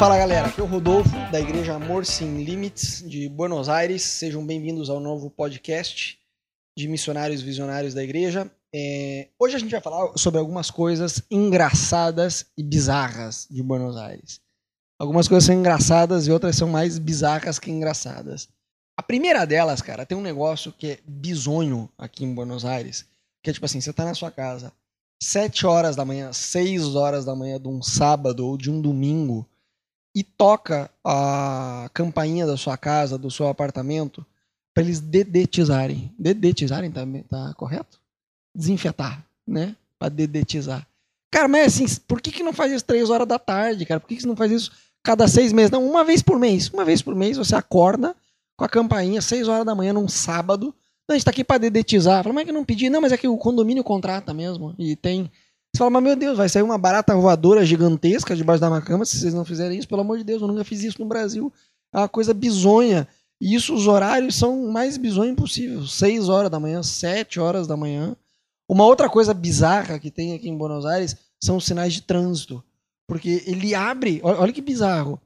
Fala 0.00 0.16
galera, 0.16 0.46
aqui 0.46 0.58
é 0.58 0.64
o 0.64 0.66
Rodolfo 0.66 1.10
da 1.30 1.38
Igreja 1.38 1.74
Amor 1.74 2.06
Sem 2.06 2.42
Limites 2.42 3.06
de 3.06 3.28
Buenos 3.28 3.68
Aires. 3.68 4.00
Sejam 4.00 4.46
bem-vindos 4.46 4.88
ao 4.88 4.98
novo 4.98 5.28
podcast 5.28 6.18
de 6.74 6.88
missionários 6.88 7.42
visionários 7.42 7.92
da 7.92 8.02
igreja. 8.02 8.50
É, 8.74 9.28
hoje 9.38 9.56
a 9.56 9.58
gente 9.58 9.72
vai 9.72 9.80
falar 9.82 10.16
sobre 10.16 10.40
algumas 10.40 10.70
coisas 10.70 11.22
engraçadas 11.30 12.46
e 12.56 12.62
bizarras 12.62 13.46
de 13.50 13.62
Buenos 13.62 13.94
Aires. 13.98 14.40
Algumas 14.98 15.28
coisas 15.28 15.44
são 15.44 15.54
engraçadas 15.54 16.26
e 16.26 16.30
outras 16.32 16.56
são 16.56 16.66
mais 16.66 16.98
bizarras 16.98 17.58
que 17.58 17.70
engraçadas. 17.70 18.48
A 18.96 19.02
primeira 19.02 19.44
delas, 19.44 19.82
cara, 19.82 20.06
tem 20.06 20.16
um 20.16 20.22
negócio 20.22 20.72
que 20.72 20.92
é 20.92 20.98
bizonho 21.06 21.90
aqui 21.98 22.24
em 22.24 22.34
Buenos 22.34 22.64
Aires, 22.64 23.04
que 23.44 23.50
é 23.50 23.52
tipo 23.52 23.66
assim, 23.66 23.82
você 23.82 23.92
tá 23.92 24.06
na 24.06 24.14
sua 24.14 24.30
casa, 24.30 24.72
7 25.22 25.66
horas 25.66 25.94
da 25.94 26.06
manhã, 26.06 26.32
6 26.32 26.96
horas 26.96 27.26
da 27.26 27.36
manhã 27.36 27.60
de 27.60 27.68
um 27.68 27.82
sábado 27.82 28.46
ou 28.46 28.56
de 28.56 28.70
um 28.70 28.80
domingo, 28.80 29.46
e 30.14 30.22
toca 30.22 30.90
a 31.04 31.88
campainha 31.94 32.46
da 32.46 32.56
sua 32.56 32.76
casa, 32.76 33.16
do 33.16 33.30
seu 33.30 33.46
apartamento, 33.48 34.24
para 34.74 34.82
eles 34.82 35.00
dedetizarem. 35.00 36.12
Dedetizarem 36.18 36.90
tá, 36.90 37.02
tá 37.28 37.54
correto? 37.54 37.98
Desinfetar, 38.54 39.24
né? 39.46 39.76
Para 39.98 40.08
dedetizar. 40.08 40.86
Cara, 41.30 41.46
mas 41.46 41.74
assim, 41.74 41.86
por 42.08 42.20
que, 42.20 42.32
que 42.32 42.42
não 42.42 42.52
faz 42.52 42.72
isso 42.72 42.84
três 42.84 43.08
horas 43.08 43.26
da 43.26 43.38
tarde, 43.38 43.86
cara? 43.86 44.00
Por 44.00 44.08
que, 44.08 44.16
que 44.16 44.22
você 44.22 44.28
não 44.28 44.36
faz 44.36 44.50
isso 44.50 44.72
cada 45.02 45.28
seis 45.28 45.52
meses? 45.52 45.70
Não, 45.70 45.86
uma 45.86 46.04
vez 46.04 46.22
por 46.22 46.38
mês. 46.38 46.68
Uma 46.68 46.84
vez 46.84 47.00
por 47.00 47.14
mês 47.14 47.36
você 47.36 47.54
acorda 47.54 48.16
com 48.56 48.64
a 48.64 48.68
campainha, 48.68 49.22
seis 49.22 49.46
horas 49.46 49.64
da 49.64 49.74
manhã, 49.74 49.92
num 49.92 50.08
sábado. 50.08 50.74
Não, 51.08 51.14
a 51.14 51.16
gente 51.16 51.24
tá 51.24 51.30
aqui 51.30 51.44
para 51.44 51.58
dedetizar. 51.58 52.24
Fala, 52.24 52.34
mas 52.34 52.42
é 52.42 52.46
que 52.46 52.52
não 52.52 52.64
pedi? 52.64 52.90
Não, 52.90 53.00
mas 53.00 53.12
é 53.12 53.16
que 53.16 53.28
o 53.28 53.36
condomínio 53.36 53.84
contrata 53.84 54.34
mesmo. 54.34 54.74
E 54.76 54.96
tem 54.96 55.30
você 55.72 55.78
fala, 55.78 55.90
mas 55.90 56.02
meu 56.02 56.16
Deus, 56.16 56.36
vai 56.36 56.48
sair 56.48 56.62
uma 56.62 56.76
barata 56.78 57.14
voadora 57.14 57.64
gigantesca 57.64 58.34
debaixo 58.34 58.60
da 58.60 58.68
minha 58.68 58.82
cama 58.82 59.04
se 59.04 59.18
vocês 59.18 59.32
não 59.32 59.44
fizerem 59.44 59.78
isso. 59.78 59.88
Pelo 59.88 60.00
amor 60.00 60.18
de 60.18 60.24
Deus, 60.24 60.42
eu 60.42 60.48
nunca 60.48 60.64
fiz 60.64 60.82
isso 60.82 61.00
no 61.00 61.06
Brasil. 61.06 61.52
É 61.92 61.98
uma 61.98 62.08
coisa 62.08 62.34
bizonha. 62.34 63.06
E 63.40 63.54
isso, 63.54 63.74
os 63.74 63.86
horários 63.86 64.34
são 64.34 64.70
mais 64.70 64.96
bizonhos 64.96 65.32
impossível. 65.32 65.86
6 65.86 66.28
horas 66.28 66.50
da 66.50 66.60
manhã, 66.60 66.82
7 66.82 67.38
horas 67.40 67.66
da 67.66 67.76
manhã. 67.76 68.16
Uma 68.68 68.84
outra 68.84 69.08
coisa 69.08 69.32
bizarra 69.32 69.98
que 69.98 70.10
tem 70.10 70.34
aqui 70.34 70.48
em 70.48 70.56
Buenos 70.56 70.84
Aires 70.84 71.16
são 71.42 71.56
os 71.56 71.64
sinais 71.64 71.94
de 71.94 72.02
trânsito. 72.02 72.62
Porque 73.08 73.42
ele 73.46 73.74
abre, 73.74 74.20
olha 74.22 74.52
que 74.52 74.60
bizarro. 74.60 75.20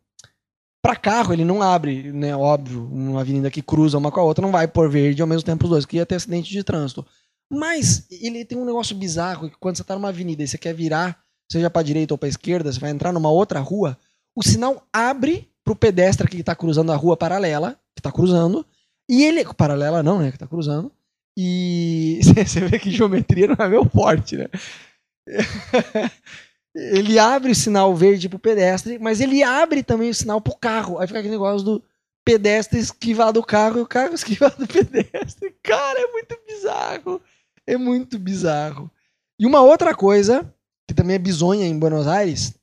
Para 0.83 0.97
carro, 0.97 1.33
ele 1.33 1.45
não 1.45 1.63
abre, 1.63 2.13
né? 2.13 2.37
Óbvio, 2.37 2.89
uma 2.93 3.23
avenida 3.23 3.51
que 3.51 3.63
cruza 3.63 3.99
uma 3.99 4.13
com 4.13 4.21
a 4.21 4.23
outra, 4.23 4.43
não 4.43 4.53
vai 4.53 4.69
por 4.69 4.89
verde 4.89 5.23
ao 5.23 5.29
mesmo 5.29 5.45
tempo 5.45 5.65
os 5.65 5.71
dois, 5.71 5.87
que 5.87 5.97
ia 5.97 6.07
ter 6.07 6.15
acidente 6.15 6.51
de 6.51 6.63
trânsito. 6.63 7.05
Mas 7.53 8.07
ele 8.11 8.45
tem 8.45 8.59
um 8.59 8.65
negócio 8.65 8.97
bizarro 8.97 9.51
que 9.51 9.57
quando 9.59 9.77
você 9.77 9.83
está 9.83 9.95
numa 9.95 10.09
avenida 10.09 10.43
e 10.43 10.49
você 10.49 10.59
quer 10.59 10.75
virar, 10.75 11.19
seja 11.51 11.71
para 11.71 11.83
direita 11.83 12.15
ou 12.15 12.19
para 12.19 12.29
esquerda, 12.29 12.73
você 12.73 12.81
vai 12.81 12.91
entrar 12.91 13.13
numa 13.13 13.31
outra 13.31 13.61
rua, 13.61 13.99
o 14.35 14.43
sinal 14.43 14.87
abre 14.93 15.49
para 15.63 15.73
o 15.73 15.77
pedestre 15.77 16.29
que 16.29 16.39
está 16.39 16.55
cruzando 16.55 16.93
a 16.93 16.97
rua 16.97 17.17
paralela, 17.17 17.73
que 17.95 18.01
está 18.01 18.11
cruzando, 18.11 18.67
e 19.09 19.23
ele 19.25 19.45
paralela 19.55 20.03
não, 20.03 20.19
né, 20.19 20.31
que 20.31 20.37
está 20.37 20.47
cruzando. 20.47 20.91
E 21.37 22.21
você 22.47 22.61
vê 22.61 22.79
que 22.79 22.91
geometria 22.91 23.49
não 23.49 23.65
é 23.65 23.69
meu 23.69 23.85
forte, 23.89 24.37
né? 24.37 24.49
ele 26.75 27.19
abre 27.19 27.53
o 27.53 27.55
sinal 27.55 27.95
verde 27.95 28.29
pro 28.29 28.39
pedestre, 28.39 28.99
mas 28.99 29.21
ele 29.21 29.43
abre 29.43 29.83
também 29.83 30.11
o 30.11 30.15
sinal 30.15 30.41
pro 30.41 30.57
carro. 30.57 30.99
Aí 30.99 31.07
fica 31.07 31.19
aquele 31.19 31.35
negócio 31.35 31.65
do 31.65 31.85
pedestre 32.25 32.79
esquivar 32.79 33.33
do 33.33 33.43
carro 33.43 33.79
e 33.79 33.83
o 33.83 33.87
carro 33.87 34.15
esquivar 34.15 34.55
do 34.57 34.67
pedestre. 34.67 35.55
Cara, 35.63 36.01
é 36.01 36.13
muito 36.13 36.37
bizarro. 36.47 37.21
É 37.67 37.77
muito 37.77 38.19
bizarro. 38.19 38.91
E 39.39 39.47
uma 39.47 39.61
outra 39.61 39.95
coisa, 39.95 40.53
que 40.87 40.95
também 40.95 41.17
é 41.17 41.19
bizonha 41.19 41.67
em 41.67 41.79
Buenos 41.79 42.07
Aires, 42.07 42.55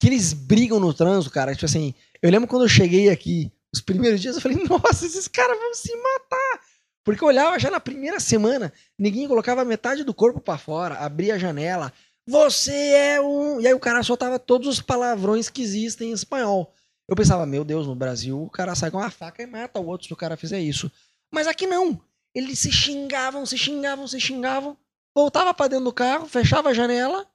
que 0.00 0.06
eles 0.06 0.32
brigam 0.32 0.78
no 0.78 0.94
trânsito, 0.94 1.32
cara. 1.32 1.54
Tipo 1.54 1.66
assim, 1.66 1.94
eu 2.22 2.30
lembro 2.30 2.48
quando 2.48 2.62
eu 2.62 2.68
cheguei 2.68 3.08
aqui, 3.10 3.50
os 3.72 3.80
primeiros 3.80 4.20
dias, 4.20 4.36
eu 4.36 4.42
falei, 4.42 4.58
nossa, 4.68 5.06
esses 5.06 5.28
caras 5.28 5.58
vão 5.58 5.74
se 5.74 5.94
matar. 5.96 6.60
Porque 7.04 7.24
eu 7.24 7.28
olhava 7.28 7.58
já 7.58 7.70
na 7.70 7.80
primeira 7.80 8.20
semana, 8.20 8.72
ninguém 8.98 9.26
colocava 9.26 9.64
metade 9.64 10.04
do 10.04 10.12
corpo 10.14 10.40
para 10.40 10.58
fora, 10.58 10.96
abria 10.96 11.34
a 11.34 11.38
janela. 11.38 11.92
Você 12.26 12.72
é 12.72 13.20
um. 13.20 13.60
E 13.60 13.66
aí 13.66 13.74
o 13.74 13.80
cara 13.80 14.02
soltava 14.02 14.38
todos 14.38 14.68
os 14.68 14.80
palavrões 14.80 15.48
que 15.48 15.62
existem 15.62 16.10
em 16.10 16.12
espanhol. 16.12 16.72
Eu 17.08 17.16
pensava, 17.16 17.44
meu 17.46 17.64
Deus, 17.64 17.86
no 17.86 17.94
Brasil 17.94 18.40
o 18.40 18.50
cara 18.50 18.74
sai 18.74 18.90
com 18.90 18.98
uma 18.98 19.10
faca 19.10 19.42
e 19.42 19.46
mata 19.46 19.80
o 19.80 19.86
outro 19.86 20.06
se 20.06 20.12
o 20.12 20.16
cara 20.16 20.36
fizer 20.36 20.60
isso. 20.60 20.90
Mas 21.32 21.46
aqui 21.46 21.66
não. 21.66 22.00
Eles 22.34 22.58
se 22.58 22.70
xingavam, 22.70 23.44
se 23.44 23.58
xingavam, 23.58 24.06
se 24.06 24.20
xingavam. 24.20 24.76
Voltava 25.14 25.52
para 25.52 25.68
dentro 25.68 25.86
do 25.86 25.92
carro, 25.92 26.26
fechava 26.26 26.70
a 26.70 26.74
janela 26.74 27.26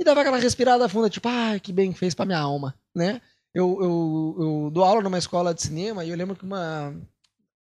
e 0.00 0.04
dava 0.04 0.22
aquela 0.22 0.38
respirada 0.38 0.88
funda, 0.88 1.10
tipo, 1.10 1.28
ai, 1.28 1.56
ah, 1.56 1.60
que 1.60 1.72
bem 1.72 1.92
fez 1.92 2.14
pra 2.14 2.24
minha 2.24 2.38
alma, 2.38 2.74
né? 2.94 3.20
Eu, 3.54 3.78
eu, 3.82 4.36
eu 4.38 4.70
dou 4.72 4.84
aula 4.84 5.02
numa 5.02 5.18
escola 5.18 5.52
de 5.52 5.60
cinema 5.60 6.04
e 6.04 6.10
eu 6.10 6.16
lembro 6.16 6.36
que 6.36 6.44
uma. 6.44 6.94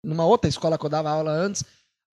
Numa 0.03 0.25
outra 0.25 0.49
escola 0.49 0.77
que 0.77 0.85
eu 0.85 0.89
dava 0.89 1.09
aula 1.09 1.31
antes, 1.31 1.63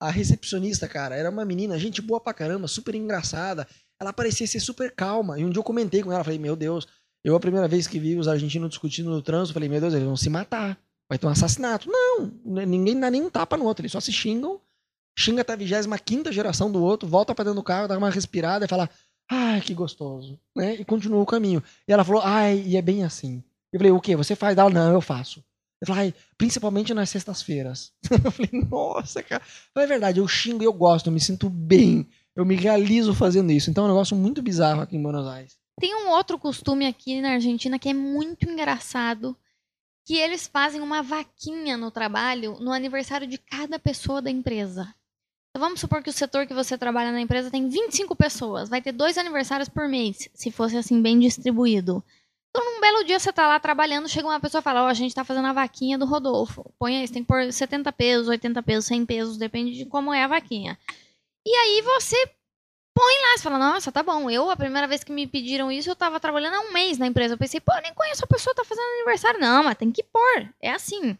a 0.00 0.10
recepcionista, 0.10 0.86
cara, 0.86 1.16
era 1.16 1.28
uma 1.28 1.44
menina, 1.44 1.78
gente 1.78 2.00
boa 2.00 2.20
pra 2.20 2.32
caramba, 2.32 2.68
super 2.68 2.94
engraçada. 2.94 3.66
Ela 4.00 4.12
parecia 4.12 4.46
ser 4.46 4.60
super 4.60 4.94
calma. 4.94 5.38
E 5.38 5.44
um 5.44 5.50
dia 5.50 5.58
eu 5.58 5.64
comentei 5.64 6.02
com 6.02 6.12
ela, 6.12 6.22
falei, 6.22 6.38
meu 6.38 6.54
Deus, 6.54 6.86
eu 7.24 7.34
a 7.34 7.40
primeira 7.40 7.66
vez 7.66 7.88
que 7.88 7.98
vi 7.98 8.16
os 8.16 8.28
argentinos 8.28 8.70
discutindo 8.70 9.10
no 9.10 9.22
trânsito, 9.22 9.54
falei, 9.54 9.68
meu 9.68 9.80
Deus, 9.80 9.92
eles 9.92 10.06
vão 10.06 10.16
se 10.16 10.30
matar 10.30 10.78
vai 11.10 11.18
ter 11.18 11.26
um 11.26 11.30
assassinato. 11.30 11.90
Não, 11.90 12.32
ninguém 12.44 12.98
dá 12.98 13.10
nem 13.10 13.20
um 13.20 13.28
tapa 13.28 13.56
no 13.56 13.64
outro, 13.64 13.82
eles 13.82 13.90
só 13.90 13.98
se 13.98 14.12
xingam, 14.12 14.60
xinga 15.18 15.42
até 15.42 15.54
a 15.54 15.56
25 15.56 16.30
geração 16.30 16.70
do 16.70 16.80
outro, 16.80 17.08
volta 17.08 17.34
pra 17.34 17.44
dentro 17.44 17.58
do 17.58 17.64
carro, 17.64 17.88
dá 17.88 17.98
uma 17.98 18.10
respirada 18.10 18.64
e 18.64 18.68
fala, 18.68 18.88
ai, 19.28 19.60
que 19.60 19.74
gostoso, 19.74 20.38
né? 20.56 20.76
E 20.76 20.84
continua 20.84 21.20
o 21.20 21.26
caminho. 21.26 21.60
E 21.86 21.92
ela 21.92 22.04
falou, 22.04 22.22
ai, 22.24 22.62
e 22.64 22.76
é 22.76 22.82
bem 22.82 23.02
assim. 23.02 23.42
Eu 23.72 23.80
falei, 23.80 23.92
o 23.92 24.00
quê? 24.00 24.14
Você 24.14 24.36
faz? 24.36 24.56
Ela, 24.56 24.70
não, 24.70 24.92
eu 24.92 25.00
faço. 25.00 25.44
Eu 25.80 25.88
falei, 25.88 26.04
ai, 26.04 26.14
principalmente 26.38 26.94
nas 26.94 27.10
sextas-feiras. 27.10 27.92
eu 28.10 28.30
falei, 28.30 28.50
nossa, 28.70 29.20
cara. 29.20 29.42
é 29.76 29.86
verdade, 29.86 30.20
eu 30.20 30.28
xingo 30.28 30.62
e 30.62 30.66
eu 30.66 30.72
gosto, 30.72 31.08
eu 31.08 31.12
me 31.12 31.20
sinto 31.20 31.50
bem. 31.50 32.06
Eu 32.36 32.44
me 32.44 32.54
realizo 32.54 33.12
fazendo 33.14 33.50
isso. 33.50 33.68
Então 33.68 33.84
é 33.84 33.86
um 33.88 33.90
negócio 33.90 34.16
muito 34.16 34.40
bizarro 34.40 34.82
aqui 34.82 34.96
em 34.96 35.02
Buenos 35.02 35.26
Aires. 35.26 35.58
Tem 35.80 35.92
um 35.94 36.10
outro 36.10 36.38
costume 36.38 36.86
aqui 36.86 37.20
na 37.20 37.32
Argentina 37.32 37.78
que 37.78 37.88
é 37.88 37.94
muito 37.94 38.48
engraçado, 38.48 39.36
que 40.10 40.18
eles 40.18 40.48
fazem 40.48 40.80
uma 40.80 41.04
vaquinha 41.04 41.76
no 41.76 41.88
trabalho 41.88 42.58
no 42.58 42.72
aniversário 42.72 43.28
de 43.28 43.38
cada 43.38 43.78
pessoa 43.78 44.20
da 44.20 44.28
empresa. 44.28 44.92
Então 45.48 45.64
vamos 45.64 45.78
supor 45.78 46.02
que 46.02 46.10
o 46.10 46.12
setor 46.12 46.48
que 46.48 46.52
você 46.52 46.76
trabalha 46.76 47.12
na 47.12 47.20
empresa 47.20 47.48
tem 47.48 47.68
25 47.68 48.16
pessoas, 48.16 48.68
vai 48.68 48.82
ter 48.82 48.90
dois 48.90 49.16
aniversários 49.16 49.68
por 49.68 49.86
mês, 49.88 50.28
se 50.34 50.50
fosse 50.50 50.76
assim 50.76 51.00
bem 51.00 51.16
distribuído. 51.20 52.02
Então, 52.48 52.74
num 52.74 52.80
belo 52.80 53.04
dia 53.04 53.20
você 53.20 53.32
tá 53.32 53.46
lá 53.46 53.60
trabalhando, 53.60 54.08
chega 54.08 54.26
uma 54.26 54.40
pessoa 54.40 54.58
e 54.58 54.64
fala: 54.64 54.82
Ó, 54.82 54.86
oh, 54.86 54.88
a 54.88 54.94
gente 54.94 55.14
tá 55.14 55.22
fazendo 55.22 55.46
a 55.46 55.52
vaquinha 55.52 55.96
do 55.96 56.06
Rodolfo. 56.06 56.68
Põe 56.76 56.96
aí, 56.96 57.06
você 57.06 57.14
tem 57.14 57.22
que 57.22 57.28
pôr 57.28 57.52
70 57.52 57.92
pesos, 57.92 58.26
80 58.26 58.64
pesos, 58.64 58.86
100 58.86 59.06
pesos, 59.06 59.36
depende 59.36 59.76
de 59.76 59.86
como 59.86 60.12
é 60.12 60.24
a 60.24 60.26
vaquinha. 60.26 60.76
E 61.46 61.54
aí 61.54 61.82
você 61.82 62.16
põe 62.94 63.14
lá, 63.22 63.36
você 63.36 63.42
fala, 63.42 63.58
nossa, 63.58 63.92
tá 63.92 64.02
bom. 64.02 64.30
Eu, 64.30 64.50
a 64.50 64.56
primeira 64.56 64.86
vez 64.86 65.02
que 65.04 65.12
me 65.12 65.26
pediram 65.26 65.70
isso, 65.70 65.90
eu 65.90 65.96
tava 65.96 66.20
trabalhando 66.20 66.54
há 66.54 66.60
um 66.60 66.72
mês 66.72 66.98
na 66.98 67.06
empresa. 67.06 67.34
Eu 67.34 67.38
pensei, 67.38 67.60
pô, 67.60 67.72
eu 67.74 67.82
nem 67.82 67.94
conheço 67.94 68.24
a 68.24 68.28
pessoa, 68.28 68.54
tá 68.54 68.64
fazendo 68.64 68.84
aniversário. 68.94 69.40
Não, 69.40 69.64
mas 69.64 69.78
tem 69.78 69.90
que 69.90 70.02
pôr. 70.02 70.54
É 70.60 70.70
assim. 70.70 71.16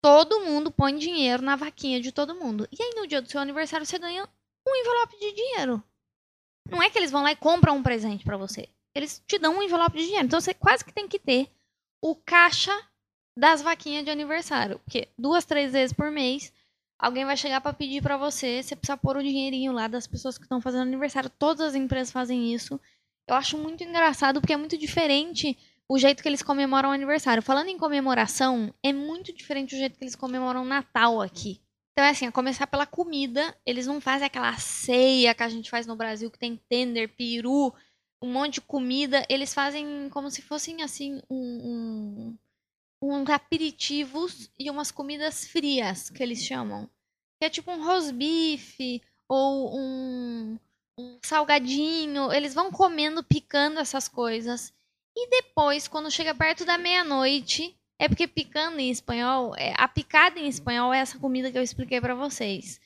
Todo 0.00 0.40
mundo 0.40 0.70
põe 0.70 0.96
dinheiro 0.96 1.42
na 1.42 1.56
vaquinha 1.56 2.00
de 2.00 2.12
todo 2.12 2.34
mundo. 2.34 2.68
E 2.70 2.82
aí, 2.82 2.94
no 2.94 3.06
dia 3.06 3.20
do 3.20 3.30
seu 3.30 3.40
aniversário, 3.40 3.84
você 3.84 3.98
ganha 3.98 4.28
um 4.66 4.76
envelope 4.76 5.18
de 5.18 5.32
dinheiro. 5.32 5.82
Não 6.70 6.82
é 6.82 6.90
que 6.90 6.98
eles 6.98 7.10
vão 7.10 7.22
lá 7.22 7.32
e 7.32 7.36
compram 7.36 7.76
um 7.76 7.82
presente 7.82 8.24
para 8.24 8.36
você. 8.36 8.68
Eles 8.94 9.22
te 9.26 9.38
dão 9.38 9.58
um 9.58 9.62
envelope 9.62 9.96
de 9.96 10.04
dinheiro. 10.04 10.26
Então, 10.26 10.40
você 10.40 10.54
quase 10.54 10.84
que 10.84 10.92
tem 10.92 11.08
que 11.08 11.18
ter 11.18 11.50
o 12.00 12.14
caixa 12.14 12.72
das 13.36 13.60
vaquinhas 13.60 14.04
de 14.04 14.10
aniversário. 14.10 14.78
Porque 14.80 15.08
duas, 15.18 15.44
três 15.44 15.72
vezes 15.72 15.92
por 15.92 16.10
mês 16.10 16.52
alguém 16.98 17.24
vai 17.24 17.36
chegar 17.36 17.60
para 17.60 17.72
pedir 17.72 18.02
para 18.02 18.16
você, 18.16 18.62
você 18.62 18.74
precisa 18.74 18.96
pôr 18.96 19.16
o 19.16 19.22
dinheirinho 19.22 19.72
lá 19.72 19.86
das 19.86 20.06
pessoas 20.06 20.36
que 20.36 20.44
estão 20.44 20.60
fazendo 20.60 20.82
aniversário. 20.82 21.30
Todas 21.30 21.68
as 21.68 21.74
empresas 21.74 22.10
fazem 22.10 22.52
isso. 22.52 22.80
Eu 23.26 23.36
acho 23.36 23.56
muito 23.56 23.84
engraçado 23.84 24.40
porque 24.40 24.52
é 24.52 24.56
muito 24.56 24.76
diferente 24.76 25.56
o 25.88 25.98
jeito 25.98 26.22
que 26.22 26.28
eles 26.28 26.42
comemoram 26.42 26.90
o 26.90 26.92
aniversário. 26.92 27.42
Falando 27.42 27.68
em 27.68 27.78
comemoração, 27.78 28.74
é 28.82 28.92
muito 28.92 29.32
diferente 29.32 29.74
o 29.74 29.78
jeito 29.78 29.96
que 29.98 30.04
eles 30.04 30.16
comemoram 30.16 30.64
Natal 30.64 31.20
aqui. 31.20 31.60
Então 31.92 32.04
é 32.04 32.10
assim, 32.10 32.26
a 32.26 32.32
começar 32.32 32.66
pela 32.66 32.86
comida, 32.86 33.56
eles 33.66 33.86
não 33.86 34.00
fazem 34.00 34.26
aquela 34.26 34.56
ceia 34.56 35.34
que 35.34 35.42
a 35.42 35.48
gente 35.48 35.70
faz 35.70 35.86
no 35.86 35.96
Brasil, 35.96 36.30
que 36.30 36.38
tem 36.38 36.60
tender, 36.68 37.08
peru, 37.16 37.74
um 38.22 38.32
monte 38.32 38.54
de 38.54 38.60
comida. 38.60 39.24
Eles 39.28 39.52
fazem 39.52 40.08
como 40.10 40.30
se 40.30 40.42
fossem 40.42 40.82
assim 40.82 41.20
um, 41.28 41.36
um 41.36 42.38
uns 43.00 43.30
aperitivos 43.30 44.50
e 44.58 44.70
umas 44.70 44.90
comidas 44.90 45.46
frias, 45.46 46.10
que 46.10 46.22
eles 46.22 46.42
chamam. 46.42 46.88
Que 47.40 47.46
é 47.46 47.50
tipo 47.50 47.70
um 47.70 47.84
rosbife 47.84 49.02
ou 49.28 49.78
um, 49.78 50.58
um 50.98 51.18
salgadinho. 51.22 52.32
Eles 52.32 52.54
vão 52.54 52.70
comendo, 52.70 53.22
picando 53.22 53.78
essas 53.78 54.08
coisas. 54.08 54.72
E 55.16 55.28
depois, 55.30 55.88
quando 55.88 56.10
chega 56.10 56.34
perto 56.34 56.64
da 56.64 56.78
meia-noite, 56.78 57.76
é 57.98 58.08
porque 58.08 58.26
picando 58.26 58.78
em 58.78 58.90
espanhol, 58.90 59.54
é, 59.56 59.74
a 59.76 59.88
picada 59.88 60.38
em 60.38 60.46
espanhol 60.46 60.92
é 60.94 60.98
essa 60.98 61.18
comida 61.18 61.50
que 61.50 61.58
eu 61.58 61.62
expliquei 61.62 62.00
para 62.00 62.14
vocês. 62.14 62.80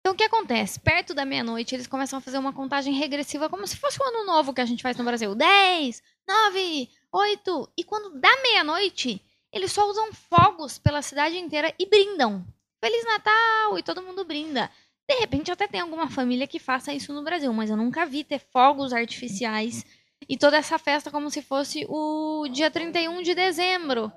Então 0.00 0.14
o 0.14 0.16
que 0.16 0.24
acontece? 0.24 0.80
Perto 0.80 1.14
da 1.14 1.24
meia-noite, 1.24 1.74
eles 1.74 1.86
começam 1.86 2.18
a 2.18 2.22
fazer 2.22 2.38
uma 2.38 2.52
contagem 2.52 2.94
regressiva 2.94 3.48
como 3.48 3.66
se 3.66 3.76
fosse 3.76 4.00
o 4.00 4.04
ano 4.04 4.24
novo 4.24 4.54
que 4.54 4.60
a 4.60 4.64
gente 4.64 4.82
faz 4.82 4.96
no 4.96 5.04
Brasil. 5.04 5.34
10, 5.34 6.02
9, 6.26 6.88
oito. 7.12 7.72
E 7.76 7.84
quando 7.84 8.18
dá 8.18 8.30
meia-noite, 8.42 9.22
eles 9.52 9.72
só 9.72 9.88
usam 9.88 10.12
fogos 10.12 10.78
pela 10.78 11.02
cidade 11.02 11.38
inteira 11.38 11.74
e 11.78 11.86
brindam. 11.86 12.46
Feliz 12.82 13.04
Natal! 13.04 13.78
E 13.78 13.82
todo 13.82 14.02
mundo 14.02 14.24
brinda. 14.24 14.70
De 15.08 15.14
repente, 15.18 15.50
até 15.50 15.66
tem 15.66 15.80
alguma 15.80 16.10
família 16.10 16.46
que 16.46 16.58
faça 16.58 16.92
isso 16.92 17.12
no 17.12 17.24
Brasil, 17.24 17.52
mas 17.52 17.70
eu 17.70 17.76
nunca 17.76 18.04
vi 18.04 18.22
ter 18.22 18.38
fogos 18.38 18.92
artificiais 18.92 19.84
e 20.28 20.36
toda 20.36 20.56
essa 20.56 20.78
festa 20.78 21.10
como 21.10 21.30
se 21.30 21.40
fosse 21.40 21.86
o 21.88 22.46
dia 22.48 22.70
31 22.70 23.22
de 23.22 23.34
dezembro. 23.34 24.12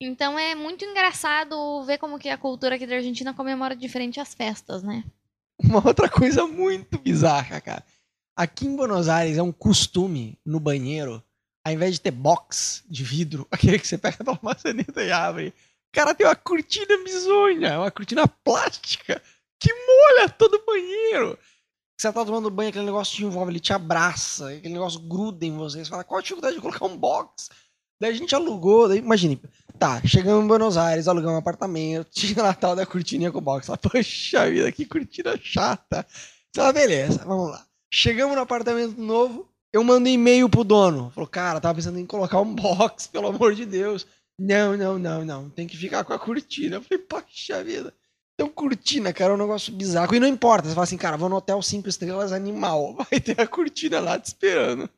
Então 0.00 0.38
é 0.38 0.54
muito 0.54 0.84
engraçado 0.84 1.82
ver 1.82 1.98
como 1.98 2.18
que 2.18 2.28
a 2.28 2.38
cultura 2.38 2.76
aqui 2.76 2.86
da 2.86 2.96
Argentina 2.96 3.34
comemora 3.34 3.76
diferente 3.76 4.20
as 4.20 4.32
festas, 4.32 4.82
né? 4.82 5.04
Uma 5.62 5.86
outra 5.86 6.08
coisa 6.08 6.46
muito 6.46 6.98
bizarra, 6.98 7.60
cara. 7.60 7.84
Aqui 8.34 8.66
em 8.66 8.74
Buenos 8.74 9.08
Aires 9.08 9.36
é 9.36 9.42
um 9.42 9.52
costume 9.52 10.38
no 10.46 10.58
banheiro, 10.58 11.22
ao 11.64 11.72
invés 11.72 11.94
de 11.94 12.00
ter 12.00 12.10
box 12.10 12.84
de 12.88 13.04
vidro, 13.04 13.46
aquele 13.52 13.78
que 13.78 13.86
você 13.86 13.98
pega 13.98 14.24
pela 14.24 14.38
maçaneta 14.42 15.02
e 15.02 15.12
abre, 15.12 15.54
cara 15.92 16.14
tem 16.14 16.26
uma 16.26 16.36
cortina 16.36 16.96
bizonha, 17.04 17.78
uma 17.78 17.90
cortina 17.90 18.26
plástica 18.26 19.22
que 19.58 19.72
molha 19.72 20.28
todo 20.28 20.54
o 20.54 20.64
banheiro. 20.64 21.38
Você 22.00 22.10
tá 22.10 22.24
tomando 22.24 22.50
banho, 22.50 22.70
aquele 22.70 22.86
negócio 22.86 23.14
te 23.14 23.24
envolve, 23.24 23.52
ele 23.52 23.60
te 23.60 23.74
abraça, 23.74 24.48
aquele 24.48 24.72
negócio 24.72 25.00
gruda 25.00 25.44
em 25.44 25.54
você. 25.54 25.84
Você 25.84 25.90
fala, 25.90 26.02
qual 26.02 26.18
a 26.18 26.22
dificuldade 26.22 26.56
de 26.56 26.62
colocar 26.62 26.86
um 26.86 26.96
box? 26.96 27.50
Daí 28.00 28.10
a 28.10 28.14
gente 28.14 28.34
alugou, 28.34 28.88
daí, 28.88 28.98
imagine, 28.98 29.38
tá, 29.78 30.00
chegamos 30.06 30.42
em 30.42 30.48
Buenos 30.48 30.78
Aires, 30.78 31.06
alugamos 31.06 31.34
um 31.34 31.40
apartamento, 31.40 32.08
tinha 32.10 32.42
lá 32.42 32.54
tal 32.54 32.74
da 32.74 32.86
cortininha 32.86 33.30
com 33.30 33.42
box. 33.42 33.68
Lá, 33.68 33.76
poxa 33.76 34.48
vida, 34.48 34.72
que 34.72 34.86
cortina 34.86 35.38
chata. 35.42 36.06
Fala, 36.56 36.72
beleza, 36.72 37.22
vamos 37.26 37.50
lá. 37.50 37.66
Chegamos 37.92 38.34
no 38.34 38.40
apartamento 38.40 38.98
novo, 38.98 39.52
eu 39.72 39.84
mando 39.84 40.08
e-mail 40.08 40.48
pro 40.48 40.64
dono. 40.64 41.10
Falou, 41.10 41.28
cara, 41.28 41.60
tava 41.60 41.76
pensando 41.76 41.98
em 41.98 42.06
colocar 42.06 42.40
um 42.40 42.54
box, 42.54 43.08
pelo 43.12 43.28
amor 43.28 43.54
de 43.54 43.64
Deus. 43.64 44.06
Não, 44.38 44.76
não, 44.76 44.98
não, 44.98 45.24
não, 45.24 45.50
tem 45.50 45.66
que 45.66 45.76
ficar 45.76 46.02
com 46.04 46.12
a 46.12 46.18
cortina. 46.18 46.76
Eu 46.76 46.82
falei, 46.82 47.04
poxa 47.04 47.62
vida. 47.62 47.94
Então, 48.34 48.48
cortina, 48.48 49.12
cara, 49.12 49.32
é 49.32 49.34
um 49.34 49.38
negócio 49.38 49.70
bizarro. 49.70 50.14
E 50.14 50.20
não 50.20 50.26
importa, 50.26 50.66
você 50.66 50.74
fala 50.74 50.84
assim, 50.84 50.96
cara, 50.96 51.18
vou 51.18 51.28
no 51.28 51.36
hotel 51.36 51.60
5 51.60 51.86
estrelas 51.88 52.32
animal. 52.32 52.94
Vai 53.10 53.20
ter 53.20 53.38
a 53.38 53.46
cortina 53.46 54.00
lá 54.00 54.18
te 54.18 54.28
esperando. 54.28 54.88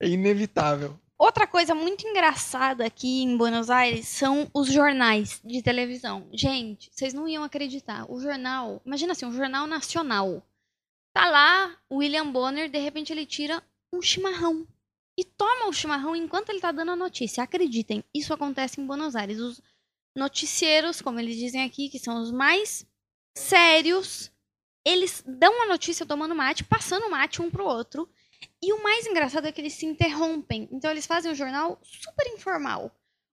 É 0.00 0.08
inevitável. 0.08 0.96
Outra 1.18 1.46
coisa 1.46 1.74
muito 1.74 2.06
engraçada 2.06 2.84
aqui 2.84 3.22
em 3.22 3.36
Buenos 3.36 3.70
Aires 3.70 4.06
são 4.06 4.48
os 4.54 4.72
jornais 4.72 5.40
de 5.44 5.62
televisão. 5.62 6.28
Gente, 6.32 6.90
vocês 6.92 7.14
não 7.14 7.28
iam 7.28 7.42
acreditar. 7.42 8.04
O 8.08 8.20
jornal, 8.20 8.80
imagina 8.86 9.12
assim, 9.12 9.24
um 9.24 9.32
jornal 9.32 9.66
nacional. 9.66 10.42
Tá 11.12 11.30
lá, 11.30 11.76
William 11.90 12.30
Bonner, 12.30 12.70
de 12.70 12.78
repente 12.78 13.12
ele 13.12 13.26
tira 13.26 13.62
um 13.96 14.02
chimarrão. 14.02 14.66
E 15.16 15.24
toma 15.24 15.68
o 15.68 15.72
chimarrão 15.72 16.16
enquanto 16.16 16.50
ele 16.50 16.60
tá 16.60 16.72
dando 16.72 16.90
a 16.90 16.96
notícia. 16.96 17.42
Acreditem, 17.42 18.02
isso 18.12 18.34
acontece 18.34 18.80
em 18.80 18.86
Buenos 18.86 19.14
Aires. 19.14 19.38
Os 19.38 19.62
noticieiros, 20.16 21.00
como 21.00 21.20
eles 21.20 21.36
dizem 21.36 21.62
aqui, 21.62 21.88
que 21.88 21.98
são 21.98 22.20
os 22.20 22.30
mais 22.30 22.86
sérios, 23.36 24.30
eles 24.84 25.22
dão 25.26 25.62
a 25.62 25.66
notícia 25.66 26.04
tomando 26.04 26.34
mate, 26.34 26.64
passando 26.64 27.10
mate 27.10 27.40
um 27.40 27.50
pro 27.50 27.64
outro. 27.64 28.08
E 28.62 28.72
o 28.72 28.82
mais 28.82 29.06
engraçado 29.06 29.46
é 29.46 29.52
que 29.52 29.60
eles 29.60 29.74
se 29.74 29.86
interrompem. 29.86 30.68
Então 30.70 30.90
eles 30.90 31.06
fazem 31.06 31.32
um 31.32 31.34
jornal 31.34 31.78
super 31.82 32.26
informal. 32.28 32.90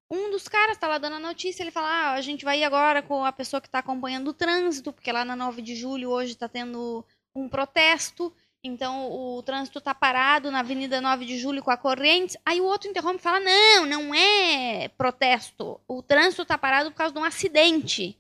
Um 0.10 0.30
dos 0.30 0.48
caras 0.48 0.78
tá 0.78 0.88
lá 0.88 0.98
dando 0.98 1.16
a 1.16 1.20
notícia, 1.20 1.64
ele 1.64 1.72
fala: 1.72 1.88
ah, 1.88 2.12
a 2.14 2.22
gente 2.22 2.44
vai 2.44 2.60
ir 2.60 2.64
agora 2.64 3.02
com 3.02 3.24
a 3.24 3.32
pessoa 3.32 3.62
que 3.62 3.70
tá 3.70 3.80
acompanhando 3.80 4.28
o 4.28 4.34
trânsito, 4.34 4.92
porque 4.92 5.12
lá 5.12 5.24
na 5.24 5.36
9 5.36 5.62
de 5.62 5.76
julho 5.76 6.10
hoje 6.10 6.36
tá 6.36 6.50
tendo 6.50 7.06
um 7.34 7.48
protesto. 7.48 8.34
Então 8.64 9.12
o 9.12 9.42
trânsito 9.42 9.82
tá 9.82 9.94
parado 9.96 10.52
na 10.52 10.60
Avenida 10.60 11.02
9 11.02 11.26
de 11.26 11.40
Julho 11.40 11.64
com 11.64 11.72
a 11.72 11.78
corrente. 11.78 12.38
Aí 12.46 12.62
o 12.62 12.66
outro 12.66 12.90
interrompe 12.90 13.20
e 13.20 13.24
fala: 13.24 13.40
não, 13.40 13.86
não 13.86 14.16
é 14.16 14.88
protesto. 14.90 15.80
O 15.88 16.04
trânsito 16.04 16.46
tá 16.46 16.58
parado 16.58 16.92
por 16.92 16.98
causa 16.98 17.14
de 17.14 17.20
um 17.20 17.24
acidente. 17.24 18.18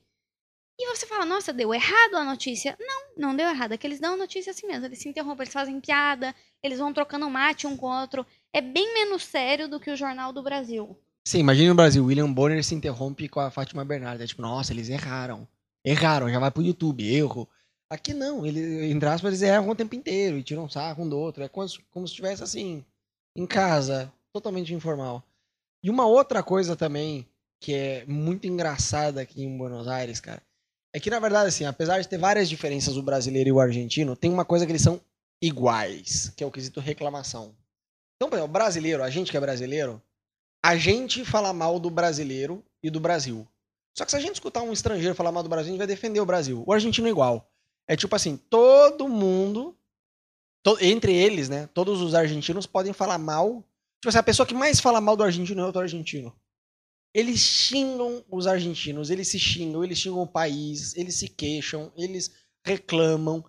E 0.79 0.87
você 0.87 1.05
fala, 1.05 1.25
nossa, 1.25 1.53
deu 1.53 1.71
errado 1.71 2.15
a 2.15 2.23
notícia. 2.23 2.75
Não, 2.79 3.03
não 3.15 3.35
deu 3.35 3.47
errado. 3.47 3.73
É 3.73 3.77
que 3.77 3.85
eles 3.85 3.99
dão 3.99 4.15
a 4.15 4.17
notícia 4.17 4.49
assim 4.49 4.65
mesmo. 4.65 4.85
Eles 4.85 4.97
se 4.97 5.07
interrompem, 5.07 5.43
eles 5.43 5.53
fazem 5.53 5.79
piada, 5.79 6.33
eles 6.63 6.79
vão 6.79 6.91
trocando 6.91 7.29
mate 7.29 7.67
um 7.67 7.77
com 7.77 7.85
o 7.85 8.01
outro. 8.01 8.25
É 8.51 8.61
bem 8.61 8.91
menos 8.91 9.23
sério 9.23 9.67
do 9.67 9.79
que 9.79 9.91
o 9.91 9.95
Jornal 9.95 10.33
do 10.33 10.41
Brasil. 10.41 10.97
Sim, 11.23 11.41
imagine 11.41 11.69
no 11.69 11.75
Brasil, 11.75 12.03
William 12.03 12.33
Bonner 12.33 12.63
se 12.63 12.73
interrompe 12.73 13.29
com 13.29 13.39
a 13.39 13.51
Fátima 13.51 13.85
Bernardes. 13.85 14.23
É 14.23 14.27
tipo, 14.27 14.41
nossa, 14.41 14.73
eles 14.73 14.89
erraram. 14.89 15.47
Erraram, 15.85 16.31
já 16.31 16.39
vai 16.39 16.49
pro 16.49 16.63
YouTube, 16.63 17.07
erro. 17.07 17.47
Aqui 17.91 18.13
não, 18.13 18.45
ele, 18.45 18.89
entre 18.89 19.09
aspas, 19.09 19.31
eles 19.31 19.41
erram 19.41 19.67
o 19.67 19.75
tempo 19.75 19.93
inteiro 19.93 20.37
e 20.37 20.43
tiram 20.43 20.69
sarro 20.69 21.03
um 21.03 21.09
do 21.09 21.19
outro. 21.19 21.43
É 21.43 21.49
como, 21.49 21.67
como 21.91 22.07
se 22.07 22.13
estivesse 22.13 22.41
assim, 22.41 22.85
em 23.35 23.45
casa, 23.45 24.09
totalmente 24.31 24.73
informal. 24.73 25.21
E 25.83 25.89
uma 25.89 26.05
outra 26.05 26.41
coisa 26.41 26.73
também 26.73 27.27
que 27.59 27.73
é 27.73 28.05
muito 28.05 28.47
engraçada 28.47 29.19
aqui 29.21 29.43
em 29.43 29.57
Buenos 29.57 29.89
Aires, 29.89 30.21
cara, 30.21 30.41
é 30.95 31.01
que, 31.01 31.09
na 31.09 31.19
verdade, 31.19 31.49
assim, 31.49 31.65
apesar 31.65 31.99
de 31.99 32.07
ter 32.07 32.17
várias 32.17 32.47
diferenças 32.47 32.95
o 32.95 33.03
brasileiro 33.03 33.49
e 33.49 33.51
o 33.51 33.59
argentino, 33.59 34.15
tem 34.15 34.31
uma 34.31 34.45
coisa 34.45 34.65
que 34.65 34.71
eles 34.71 34.81
são 34.81 34.99
iguais, 35.41 36.29
que 36.29 36.45
é 36.45 36.47
o 36.47 36.51
quesito 36.51 36.79
reclamação. 36.79 37.53
Então, 38.15 38.29
por 38.29 38.37
exemplo, 38.37 38.49
o 38.49 38.53
brasileiro, 38.53 39.03
a 39.03 39.09
gente 39.09 39.31
que 39.31 39.37
é 39.37 39.41
brasileiro, 39.41 40.01
a 40.63 40.77
gente 40.77 41.25
fala 41.25 41.51
mal 41.51 41.77
do 41.77 41.89
brasileiro 41.89 42.63
e 42.81 42.89
do 42.89 43.01
Brasil. 43.01 43.45
Só 43.97 44.05
que 44.05 44.11
se 44.11 44.17
a 44.17 44.21
gente 44.21 44.35
escutar 44.35 44.61
um 44.61 44.71
estrangeiro 44.71 45.13
falar 45.13 45.33
mal 45.33 45.43
do 45.43 45.49
Brasil, 45.49 45.67
a 45.67 45.71
gente 45.71 45.77
vai 45.77 45.87
defender 45.87 46.21
o 46.21 46.25
Brasil. 46.25 46.63
O 46.65 46.71
argentino 46.71 47.07
é 47.07 47.11
igual. 47.11 47.50
É 47.91 47.95
tipo 47.97 48.15
assim, 48.15 48.37
todo 48.37 49.09
mundo, 49.09 49.77
to, 50.63 50.77
entre 50.79 51.13
eles, 51.13 51.49
né, 51.49 51.67
todos 51.73 51.99
os 51.99 52.15
argentinos 52.15 52.65
podem 52.65 52.93
falar 52.93 53.17
mal. 53.17 53.65
Tipo 53.99 54.07
assim, 54.07 54.17
a 54.17 54.23
pessoa 54.23 54.47
que 54.47 54.53
mais 54.53 54.79
fala 54.79 55.01
mal 55.01 55.17
do 55.17 55.23
argentino 55.25 55.59
é 55.59 55.65
outro 55.65 55.81
argentino. 55.81 56.33
Eles 57.13 57.41
xingam 57.41 58.23
os 58.31 58.47
argentinos, 58.47 59.09
eles 59.09 59.27
se 59.27 59.37
xingam, 59.37 59.83
eles 59.83 59.97
xingam 59.97 60.21
o 60.21 60.27
país, 60.27 60.95
eles 60.95 61.15
se 61.15 61.27
queixam, 61.27 61.91
eles 61.97 62.31
reclamam. 62.65 63.43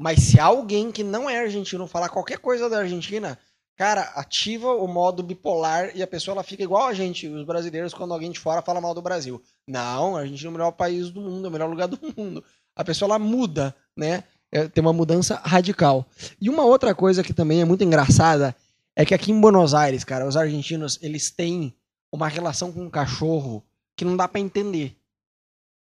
Mas 0.00 0.20
se 0.20 0.38
alguém 0.38 0.92
que 0.92 1.02
não 1.02 1.28
é 1.28 1.40
argentino 1.40 1.88
falar 1.88 2.08
qualquer 2.08 2.38
coisa 2.38 2.70
da 2.70 2.78
Argentina, 2.78 3.36
cara, 3.76 4.02
ativa 4.14 4.76
o 4.76 4.86
modo 4.86 5.24
bipolar 5.24 5.90
e 5.96 6.04
a 6.04 6.06
pessoa 6.06 6.36
ela 6.36 6.44
fica 6.44 6.62
igual 6.62 6.86
a 6.86 6.94
gente, 6.94 7.26
os 7.26 7.44
brasileiros, 7.44 7.92
quando 7.92 8.14
alguém 8.14 8.30
de 8.30 8.38
fora 8.38 8.62
fala 8.62 8.80
mal 8.80 8.94
do 8.94 9.02
Brasil. 9.02 9.42
Não, 9.66 10.16
a 10.16 10.20
Argentina 10.20 10.46
é 10.46 10.50
o 10.50 10.52
melhor 10.52 10.70
país 10.70 11.10
do 11.10 11.20
mundo, 11.20 11.46
é 11.46 11.48
o 11.48 11.52
melhor 11.52 11.68
lugar 11.68 11.88
do 11.88 11.98
mundo. 12.16 12.44
A 12.78 12.84
pessoa 12.84 13.08
ela 13.08 13.18
muda, 13.18 13.74
né? 13.98 14.24
É, 14.50 14.66
tem 14.66 14.80
uma 14.80 14.92
mudança 14.92 15.40
radical. 15.44 16.06
E 16.40 16.48
uma 16.48 16.64
outra 16.64 16.94
coisa 16.94 17.22
que 17.22 17.34
também 17.34 17.60
é 17.60 17.64
muito 17.64 17.84
engraçada 17.84 18.56
é 18.96 19.04
que 19.04 19.12
aqui 19.12 19.30
em 19.30 19.40
Buenos 19.40 19.74
Aires, 19.74 20.04
cara, 20.04 20.26
os 20.26 20.36
argentinos, 20.36 20.98
eles 21.02 21.30
têm 21.30 21.74
uma 22.10 22.28
relação 22.28 22.72
com 22.72 22.84
um 22.84 22.90
cachorro 22.90 23.62
que 23.94 24.04
não 24.04 24.16
dá 24.16 24.26
para 24.26 24.40
entender. 24.40 24.96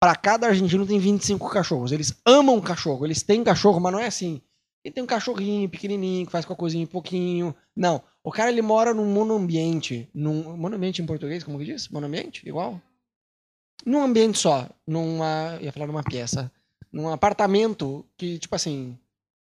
Para 0.00 0.14
cada 0.14 0.46
argentino 0.46 0.86
tem 0.86 0.98
25 0.98 1.50
cachorros. 1.50 1.92
Eles 1.92 2.14
amam 2.24 2.60
cachorro. 2.60 3.04
Eles 3.04 3.22
têm 3.22 3.42
cachorro, 3.42 3.80
mas 3.80 3.92
não 3.92 4.00
é 4.00 4.06
assim. 4.06 4.40
Ele 4.84 4.94
tem 4.94 5.02
um 5.02 5.06
cachorrinho 5.06 5.68
pequenininho 5.68 6.26
que 6.26 6.32
faz 6.32 6.44
cocôzinho 6.44 6.86
pouquinho. 6.86 7.54
Não. 7.74 8.02
O 8.22 8.30
cara 8.30 8.50
ele 8.50 8.62
mora 8.62 8.94
num 8.94 9.06
monoambiente. 9.06 10.08
Num 10.14 10.56
monoambiente 10.56 11.02
em 11.02 11.06
português, 11.06 11.42
como 11.42 11.58
que 11.58 11.64
diz? 11.64 11.88
Monoambiente? 11.88 12.46
Igual? 12.48 12.80
Num 13.84 14.02
ambiente 14.02 14.38
só. 14.38 14.68
Numa. 14.86 15.58
ia 15.60 15.72
falar 15.72 15.86
numa 15.86 16.04
peça. 16.04 16.52
Num 16.96 17.08
apartamento 17.08 18.04
que, 18.16 18.38
tipo 18.38 18.54
assim. 18.54 18.98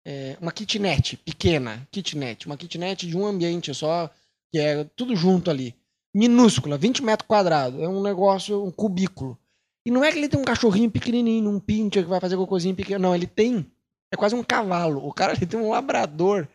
É 0.05 0.37
uma 0.41 0.51
kitnet 0.51 1.17
pequena. 1.17 1.85
Kitnet. 1.91 2.45
Uma 2.45 2.57
kitnet 2.57 3.05
de 3.05 3.17
um 3.17 3.25
ambiente 3.25 3.73
só. 3.73 4.09
Que 4.51 4.59
é 4.59 4.83
tudo 4.95 5.15
junto 5.15 5.51
ali 5.51 5.75
minúscula, 6.17 6.77
20 6.79 7.03
metros 7.03 7.27
quadrados. 7.27 7.79
É 7.79 7.87
um 7.87 8.01
negócio, 8.01 8.63
um 8.63 8.71
cubículo. 8.71 9.37
E 9.85 9.91
não 9.91 10.03
é 10.03 10.11
que 10.11 10.17
ele 10.17 10.27
tem 10.27 10.39
um 10.39 10.43
cachorrinho 10.43 10.89
pequenininho, 10.89 11.47
um 11.47 11.59
pincher 11.59 12.03
que 12.03 12.09
vai 12.09 12.19
fazer 12.19 12.35
cocôzinho 12.35 12.75
pequeno. 12.75 13.03
Não, 13.03 13.15
ele 13.15 13.27
tem. 13.27 13.65
É 14.11 14.17
quase 14.17 14.33
um 14.33 14.43
cavalo. 14.43 15.05
O 15.05 15.13
cara 15.13 15.33
ele 15.37 15.45
tem 15.45 15.59
um 15.59 15.69
labrador 15.69 16.47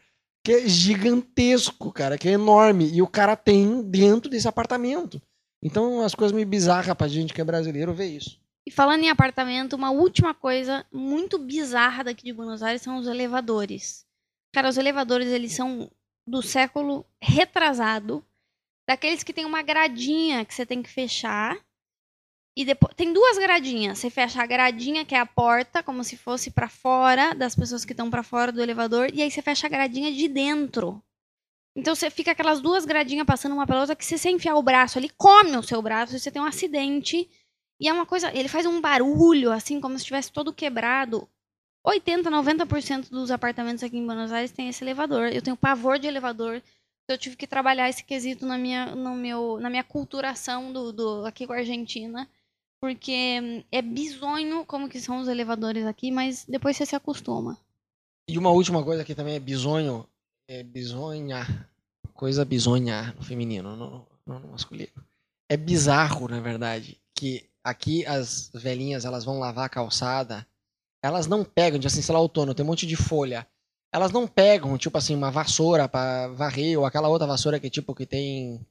que 0.45 0.53
é 0.53 0.69
gigantesco, 0.69 1.93
cara, 1.93 2.19
que 2.19 2.29
é 2.29 2.33
enorme. 2.33 2.91
E 2.93 3.01
o 3.01 3.07
cara 3.07 3.37
tem 3.37 3.83
dentro 3.83 4.29
desse 4.29 4.49
apartamento. 4.49 5.23
Então, 5.63 6.01
as 6.03 6.15
coisas 6.15 6.35
meio 6.35 6.47
bizarras 6.47 6.95
pra 6.97 7.07
gente 7.07 7.33
que 7.33 7.41
é 7.41 7.45
brasileiro 7.45 7.95
ver 7.95 8.09
isso. 8.09 8.41
Falando 8.73 9.03
em 9.03 9.11
apartamento, 9.11 9.77
uma 9.77 9.91
última 9.91 10.33
coisa 10.33 10.87
muito 10.91 11.39
bizarra 11.39 12.05
daqui 12.05 12.25
de 12.25 12.33
Buenos 12.33 12.63
Aires 12.63 12.81
são 12.81 12.97
os 12.97 13.07
elevadores. 13.07 14.07
Cara, 14.53 14.69
os 14.69 14.79
elevadores, 14.79 15.29
eles 15.29 15.53
são 15.53 15.91
do 16.27 16.41
século 16.41 17.05
retrasado 17.21 18.25
daqueles 18.89 19.23
que 19.23 19.33
tem 19.33 19.45
uma 19.45 19.63
gradinha 19.63 20.45
que 20.45 20.55
você 20.55 20.65
tem 20.65 20.83
que 20.83 20.89
fechar. 20.89 21.59
E 22.57 22.65
depois 22.65 22.95
tem 22.95 23.13
duas 23.13 23.39
gradinhas. 23.39 23.99
Você 23.99 24.09
fecha 24.09 24.43
a 24.43 24.47
gradinha, 24.47 25.05
que 25.05 25.15
é 25.15 25.19
a 25.19 25.27
porta, 25.27 25.83
como 25.83 26.03
se 26.03 26.17
fosse 26.17 26.51
para 26.51 26.69
fora 26.69 27.35
das 27.35 27.55
pessoas 27.55 27.85
que 27.85 27.93
estão 27.93 28.11
para 28.11 28.23
fora 28.23 28.53
do 28.53 28.63
elevador, 28.63 29.11
e 29.13 29.23
aí 29.23 29.31
você 29.31 29.43
fecha 29.43 29.67
a 29.67 29.71
gradinha 29.71 30.13
de 30.13 30.29
dentro. 30.29 31.03
Então 31.75 31.95
você 31.95 32.11
fica 32.11 32.33
aquelas 32.33 32.61
duas 32.61 32.85
gradinhas 32.85 33.27
passando 33.27 33.53
uma 33.53 33.67
pela 33.67 33.81
outra 33.81 33.97
que 33.97 34.05
se 34.05 34.19
você 34.19 34.31
enfiar 34.31 34.57
o 34.57 34.63
braço 34.63 34.99
ali, 34.99 35.09
come 35.11 35.57
o 35.57 35.63
seu 35.63 35.81
braço, 35.81 36.15
e 36.15 36.21
você 36.21 36.31
tem 36.31 36.41
um 36.41 36.47
acidente. 36.47 37.29
E 37.83 37.89
é 37.89 37.93
uma 37.93 38.07
coisa, 38.07 38.31
ele 38.33 38.49
faz 38.49 38.65
um 38.65 38.81
barulho 38.81 39.51
assim 39.51 39.81
como 39.81 39.95
se 39.95 40.03
estivesse 40.03 40.31
todo 40.31 40.53
quebrado. 40.53 41.29
80, 41.85 42.31
90% 42.31 43.11
dos 43.11 43.33
apartamentos 43.33 43.83
aqui 43.83 43.99
em 43.99 44.07
Buenos 44.07 44.31
Aires 44.31 44.53
tem 44.53 44.69
esse 44.69 44.85
elevador. 44.85 45.33
Eu 45.33 45.43
tenho 45.43 45.57
pavor 45.57 45.99
de 45.99 46.07
elevador 46.07 46.63
eu 47.09 47.19
tive 47.19 47.37
que 47.37 47.47
trabalhar 47.47 47.89
esse 47.89 48.03
quesito 48.05 48.47
na 48.47 48.57
minha, 48.57 48.95
no 48.95 49.15
meu, 49.15 49.59
na 49.61 49.69
minha 49.69 49.85
culturação 49.85 50.73
do, 50.73 50.93
do, 50.93 51.27
aqui 51.27 51.47
com 51.47 51.53
a 51.53 51.59
Argentina. 51.59 52.29
Porque 52.81 53.65
é 53.71 53.81
bizonho 53.81 54.65
como 54.67 54.89
que 54.89 55.01
são 55.01 55.21
os 55.21 55.29
elevadores 55.29 55.87
aqui, 55.87 56.11
mas 56.11 56.45
depois 56.47 56.77
você 56.77 56.85
se 56.85 56.97
acostuma. 56.97 57.57
E 58.29 58.37
uma 58.37 58.51
última 58.51 58.83
coisa 58.83 59.05
que 59.05 59.15
também 59.15 59.37
é 59.37 59.41
bizonho, 59.41 60.05
é 60.49 60.65
bizonha, 60.65 61.47
coisa 62.13 62.45
bizonha 62.45 63.13
no 63.17 63.23
feminino, 63.23 63.77
no, 63.77 64.07
no, 64.27 64.39
no 64.41 64.49
masculino. 64.49 64.91
É 65.49 65.57
bizarro, 65.57 66.27
na 66.27 66.41
verdade, 66.41 66.99
que 67.15 67.49
aqui 67.65 68.05
as 68.07 68.51
velhinhas, 68.55 69.05
elas 69.05 69.25
vão 69.25 69.39
lavar 69.39 69.67
a 69.67 69.69
calçada, 69.69 70.47
elas 71.03 71.27
não 71.27 71.45
pegam, 71.45 71.79
de 71.79 71.87
assim, 71.87 72.01
sei 72.01 72.13
lá, 72.15 72.21
outono, 72.21 72.55
tem 72.55 72.65
um 72.65 72.69
monte 72.69 72.87
de 72.87 72.97
folha. 72.97 73.47
Elas 73.93 74.13
não 74.13 74.27
pegam, 74.27 74.79
tipo 74.79 74.97
assim, 74.97 75.15
uma 75.15 75.31
vassoura 75.31 75.89
para 75.89 76.29
varrer, 76.29 76.79
ou 76.79 76.87
aquela 76.87 77.09
outra 77.09 77.27
vassoura 77.27 77.61
que, 77.61 77.69
tipo, 77.69 77.95
que 77.95 78.07
tem. 78.07 78.65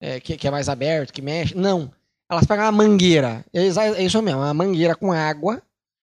É, 0.00 0.20
que, 0.20 0.36
que, 0.36 0.46
é 0.46 0.50
mais 0.50 0.68
aberto, 0.68 1.12
que 1.12 1.22
mexe. 1.22 1.54
Não. 1.54 1.92
Elas 2.30 2.46
pegam 2.46 2.64
uma 2.64 2.72
mangueira. 2.72 3.44
É, 3.52 3.60
é 3.60 4.02
isso 4.02 4.22
mesmo, 4.22 4.40
uma 4.40 4.54
mangueira 4.54 4.94
com 4.94 5.12
água. 5.12 5.60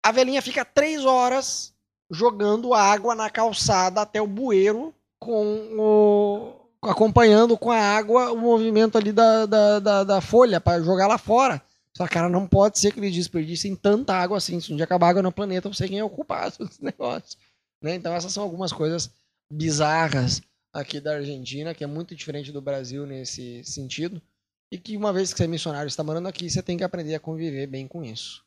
A 0.04 0.10
velhinha 0.10 0.42
fica 0.42 0.64
três 0.64 1.04
horas 1.04 1.72
jogando 2.10 2.74
água 2.74 3.14
na 3.14 3.30
calçada 3.30 4.00
até 4.00 4.20
o 4.20 4.26
bueiro, 4.26 4.94
com 5.20 5.44
o, 5.78 6.58
acompanhando 6.82 7.56
com 7.56 7.70
a 7.70 7.78
água 7.78 8.32
o 8.32 8.36
movimento 8.36 8.96
ali 8.96 9.12
da, 9.12 9.46
da, 9.46 9.78
da, 9.78 10.04
da 10.04 10.20
folha 10.20 10.60
para 10.60 10.82
jogar 10.82 11.06
lá 11.06 11.18
fora. 11.18 11.62
Só 11.98 12.06
cara, 12.06 12.28
não 12.28 12.46
pode 12.46 12.78
ser 12.78 12.92
que 12.92 13.00
eles 13.00 13.12
desperdicem 13.12 13.74
tanta 13.74 14.14
água 14.14 14.38
assim. 14.38 14.60
Se 14.60 14.72
um 14.72 14.76
dia 14.76 14.84
acabar 14.84 15.08
água 15.08 15.20
no 15.20 15.32
planeta, 15.32 15.66
eu 15.66 15.74
sei 15.74 15.88
quem 15.88 15.98
é 15.98 16.04
o 16.04 16.08
culpado 16.08 16.56
desse 16.64 16.80
negócio. 16.80 17.36
Né? 17.82 17.96
Então 17.96 18.14
essas 18.14 18.32
são 18.32 18.44
algumas 18.44 18.72
coisas 18.72 19.10
bizarras 19.52 20.40
aqui 20.72 21.00
da 21.00 21.16
Argentina, 21.16 21.74
que 21.74 21.82
é 21.82 21.88
muito 21.88 22.14
diferente 22.14 22.52
do 22.52 22.60
Brasil 22.60 23.04
nesse 23.04 23.64
sentido. 23.64 24.22
E 24.70 24.78
que 24.78 24.96
uma 24.96 25.12
vez 25.12 25.32
que 25.32 25.38
você 25.38 25.44
é 25.44 25.48
missionário 25.48 25.88
e 25.88 25.88
está 25.88 26.04
morando 26.04 26.28
aqui, 26.28 26.48
você 26.48 26.62
tem 26.62 26.76
que 26.76 26.84
aprender 26.84 27.16
a 27.16 27.20
conviver 27.20 27.66
bem 27.66 27.88
com 27.88 28.04
isso. 28.04 28.44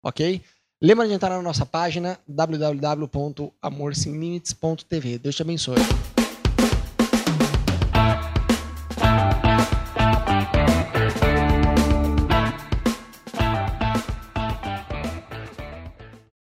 Ok? 0.00 0.40
Lembra 0.80 1.08
de 1.08 1.12
entrar 1.12 1.30
na 1.30 1.42
nossa 1.42 1.66
página 1.66 2.20
www.amorsemlimites.tv. 2.28 5.18
Deus 5.18 5.34
te 5.34 5.42
abençoe. 5.42 6.11